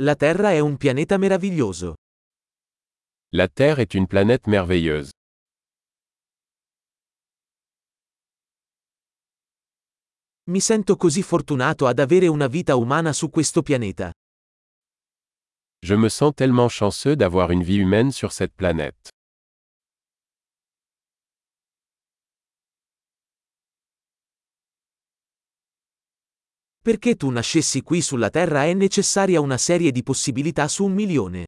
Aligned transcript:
La 0.00 0.14
Terra 0.14 0.52
è 0.52 0.60
un 0.60 0.76
pianeta 0.76 1.16
meraviglioso. 1.16 1.94
La 3.34 3.48
Terre 3.48 3.82
est 3.82 3.94
une 3.94 4.06
planète 4.06 4.48
merveilleuse. 4.48 5.10
Mi 10.50 10.60
sento 10.60 10.94
così 10.96 11.22
fortunato 11.22 11.88
ad 11.88 11.98
avere 11.98 12.28
una 12.28 12.46
vita 12.46 12.76
umana 12.76 13.12
su 13.12 13.28
questo 13.28 13.62
pianeta. 13.62 14.12
Je 15.84 15.96
me 15.96 16.08
sens 16.08 16.32
tellement 16.32 16.70
chanceux 16.70 17.16
d'avoir 17.16 17.50
une 17.50 17.64
vie 17.64 17.80
humaine 17.80 18.12
sur 18.12 18.30
cette 18.30 18.54
planète. 18.54 19.10
Perché 26.88 27.16
tu 27.16 27.28
nascessi 27.28 27.82
qui 27.82 28.00
sulla 28.00 28.30
Terra 28.30 28.64
è 28.64 28.72
necessaria 28.72 29.42
una 29.42 29.58
serie 29.58 29.92
di 29.92 30.02
possibilità 30.02 30.68
su 30.68 30.86
un 30.86 30.94
milione. 30.94 31.44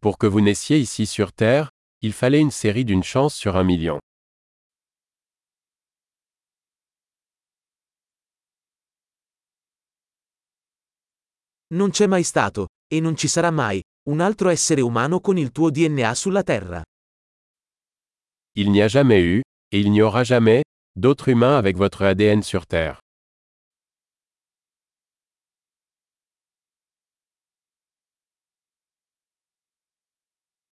Pour 0.00 0.16
que 0.16 0.26
vous 0.26 0.42
naissiez 0.42 0.80
ici 0.80 1.06
sur 1.06 1.32
Terre, 1.32 1.68
il 2.02 2.12
fallait 2.12 2.40
une 2.40 2.50
série 2.50 2.82
d'une 2.82 3.04
chance 3.04 3.36
sur 3.36 3.54
un 3.54 3.62
million. 3.62 4.00
Non 11.72 11.90
c'è 11.90 12.08
mai 12.08 12.24
stato, 12.24 12.70
e 12.92 12.98
non 12.98 13.14
ci 13.14 13.28
sarà 13.28 13.52
mai, 13.52 13.80
un 14.10 14.18
altro 14.18 14.48
essere 14.48 14.80
umano 14.80 15.20
con 15.20 15.38
il 15.38 15.52
tuo 15.52 15.70
DNA 15.70 16.12
sulla 16.16 16.42
Terra. 16.42 16.82
Il 18.56 18.72
n'y 18.72 18.82
a 18.82 18.88
jamais 18.88 19.22
eu, 19.22 19.42
et 19.72 19.78
il 19.78 19.92
n'y 19.92 20.00
aura 20.00 20.24
jamais, 20.24 20.64
d'autres 20.98 21.28
humains 21.28 21.56
avec 21.56 21.76
votre 21.76 22.02
ADN 22.02 22.42
sur 22.42 22.66
Terre. 22.66 22.98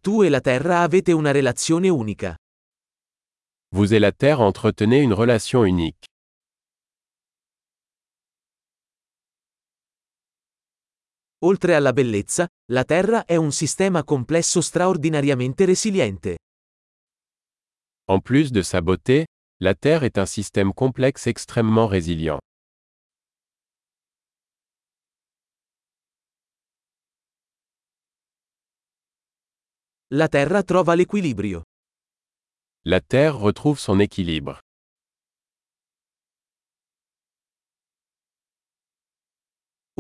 Tu 0.09 0.23
e 0.23 0.31
la 0.31 0.41
Terra 0.41 0.81
avete 0.81 1.13
una 1.13 1.33
relazione 1.33 1.91
unica. 1.91 2.35
Vous 3.77 3.93
et 3.93 3.99
la 3.99 4.11
Terre 4.11 4.41
entretenez 4.41 5.03
une 5.03 5.13
relation 5.13 5.65
unique. 5.67 6.07
Oltre 11.45 11.75
alla 11.75 11.93
bellezza, 11.93 12.49
la 12.73 12.85
Terra 12.85 13.27
è 13.27 13.37
un 13.37 13.53
sistema 13.53 14.03
complesso 14.03 14.63
straordinariamente 14.63 15.67
resiliente. 15.67 16.39
En 18.11 18.23
plus 18.23 18.51
de 18.51 18.63
sa 18.63 18.81
beauté, 18.81 19.27
la 19.61 19.75
Terre 19.75 20.05
est 20.05 20.17
un 20.17 20.25
système 20.25 20.73
complexe 20.73 21.27
extrêmement 21.27 21.87
résilient. 21.87 22.39
La 30.15 30.27
Terra 30.29 30.63
trova 30.63 30.95
l'equilibrio. 30.95 31.65
La 32.87 33.01
Terre 33.03 33.37
retrouve 33.37 33.79
son 33.79 34.01
équilibre. 34.01 34.59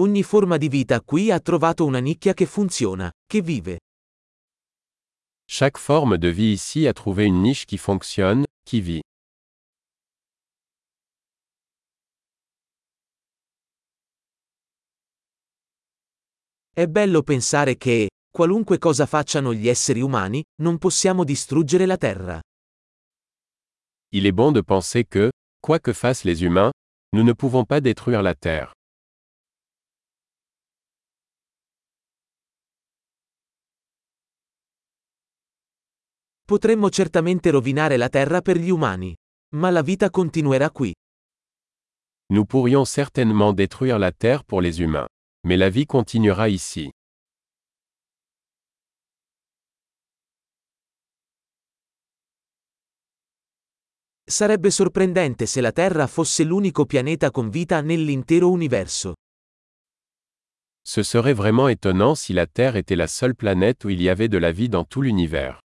Ogni 0.00 0.22
forma 0.22 0.56
di 0.56 0.68
vita 0.68 1.02
qui 1.02 1.30
ha 1.30 1.38
trovato 1.40 1.84
una 1.84 1.98
nicchia 1.98 2.32
che 2.32 2.46
funziona, 2.46 3.12
che 3.26 3.42
vive. 3.42 3.80
Chaque 5.44 5.78
forme 5.78 6.16
de 6.16 6.32
vie 6.32 6.52
ici 6.52 6.86
a 6.86 6.94
trouvé 6.94 7.26
une 7.26 7.42
niche 7.42 7.66
qui 7.66 7.76
fonctionne, 7.76 8.46
qui 8.64 8.80
vit. 8.80 9.02
È 16.72 16.86
bello 16.86 17.22
pensare 17.22 17.76
che, 17.76 18.08
qualunque 18.38 18.78
cosa 18.78 19.04
facciano 19.04 19.52
gli 19.52 19.66
esseri 19.66 20.00
umani, 20.00 20.40
non 20.62 20.78
possiamo 20.78 21.24
distruggere 21.24 21.86
la 21.86 21.96
Terra. 21.96 22.40
Il 24.12 24.26
est 24.26 24.32
bon 24.32 24.52
de 24.52 24.62
penser 24.62 25.08
que, 25.08 25.32
quoi 25.60 25.80
que 25.80 25.92
fassent 25.92 26.22
les 26.22 26.44
humains, 26.44 26.70
nous 27.16 27.24
ne 27.24 27.32
pouvons 27.32 27.64
pas 27.64 27.80
détruire 27.80 28.22
la 28.22 28.36
Terre. 28.36 28.70
Potremmo 36.46 36.92
certamente 36.92 37.50
rovinare 37.50 37.96
la 37.96 38.08
Terra 38.08 38.40
per 38.40 38.56
gli 38.56 38.70
umani. 38.70 39.12
Ma 39.56 39.70
la 39.70 39.82
vita 39.82 40.10
continuerà 40.10 40.70
qui. 40.70 40.94
Nous 42.32 42.46
pourrions 42.46 42.88
certainement 42.88 43.52
détruire 43.52 43.98
la 43.98 44.12
Terre 44.12 44.44
pour 44.44 44.60
les 44.60 44.80
humains. 44.80 45.08
Mais 45.44 45.56
la 45.56 45.70
vie 45.70 45.86
continuera 45.86 46.46
ici. 46.46 46.88
Sarebbe 54.30 54.70
sorprendente 54.70 55.46
se 55.46 55.62
la 55.62 55.72
Terra 55.72 56.06
fosse 56.06 56.44
l'unico 56.44 56.84
pianeta 56.84 57.30
con 57.30 57.48
vita 57.48 57.80
nell'intero 57.80 58.50
universo. 58.50 59.14
Ce 60.82 61.02
serait 61.02 61.32
vraiment 61.32 61.68
étonnant 61.68 62.14
si 62.14 62.34
la 62.34 62.46
Terre 62.46 62.76
était 62.76 62.94
la 62.94 63.06
seule 63.06 63.34
planète 63.34 63.84
où 63.84 63.88
il 63.88 64.02
y 64.02 64.10
avait 64.10 64.28
de 64.28 64.36
la 64.36 64.52
vie 64.52 64.68
dans 64.68 64.84
tout 64.84 65.00
l'univers. 65.00 65.60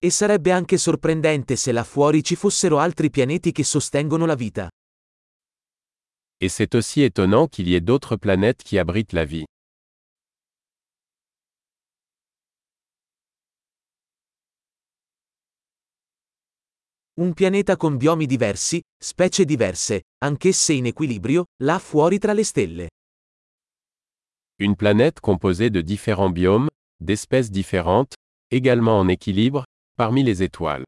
E 0.00 0.10
sarebbe 0.10 0.50
anche 0.50 0.78
sorprendente 0.78 1.54
se 1.54 1.70
là 1.70 1.84
fuori 1.84 2.24
ci 2.24 2.34
fossero 2.34 2.78
altri 2.78 3.08
pianeti 3.10 3.52
che 3.52 3.62
sostengono 3.62 4.26
la 4.26 4.34
vita. 4.34 4.68
Et 6.40 6.48
c'est 6.48 6.74
aussi 6.74 7.02
étonnant 7.02 7.46
qu'il 7.46 7.68
y 7.68 7.76
ait 7.76 7.84
d'autres 7.84 8.16
planètes 8.16 8.64
qui 8.64 8.78
abritent 8.78 9.12
la 9.12 9.24
vie. 9.24 9.46
Un 17.20 17.32
pianeta 17.34 17.76
con 17.76 17.96
biomi 17.96 18.26
diversi, 18.26 18.80
specie 18.96 19.44
diverse, 19.44 20.02
anch'esse 20.24 20.72
in 20.72 20.86
equilibrio, 20.86 21.46
là 21.64 21.80
fuori 21.80 22.16
tra 22.18 22.32
le 22.32 22.44
stelle. 22.44 22.86
Une 24.60 24.76
planète 24.76 25.18
composée 25.18 25.68
de 25.68 25.80
différents 25.80 26.30
biomes, 26.30 26.68
d'espèces 26.96 27.50
différentes, 27.50 28.14
également 28.52 29.00
en 29.00 29.08
équilibre, 29.08 29.64
parmi 29.96 30.22
les 30.22 30.44
étoiles. 30.44 30.84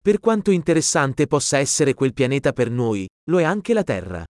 Per 0.00 0.20
quanto 0.20 0.50
interessante 0.50 1.26
possa 1.26 1.58
essere 1.58 1.92
quel 1.92 2.14
pianeta 2.14 2.54
per 2.54 2.70
noi, 2.70 3.06
lo 3.28 3.40
è 3.40 3.44
anche 3.44 3.74
la 3.74 3.84
Terra. 3.84 4.24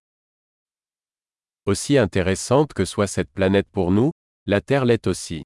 Aussi 1.66 1.96
intéressante 1.96 2.72
que 2.74 2.84
soit 2.84 3.06
cette 3.06 3.30
planète 3.32 3.68
pour 3.70 3.92
nous, 3.92 4.10
la 4.46 4.60
Terre 4.60 4.84
l'est 4.84 5.06
aussi. 5.06 5.42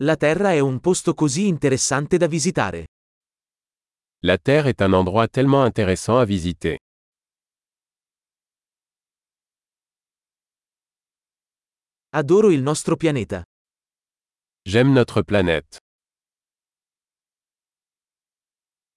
La 0.00 0.16
Terra 0.16 0.52
è 0.52 0.60
un 0.60 0.80
posto 0.80 1.12
così 1.12 1.46
interessante 1.46 2.16
da 2.16 2.26
visitare. 2.26 2.86
La 4.22 4.38
Terre 4.38 4.70
est 4.70 4.80
un 4.80 4.94
endroit 4.94 5.28
tellement 5.28 5.64
intéressant 5.64 6.18
à 6.18 6.24
visiter. 6.24 6.78
Adoro 12.10 12.50
il 12.50 12.62
nostro 12.62 12.96
pianeta. 12.96 13.42
J'aime 14.62 14.92
notre 14.92 15.22
planète. 15.22 15.78